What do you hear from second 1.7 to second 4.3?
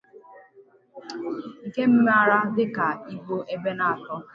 a maara dịka Ibo Ebenator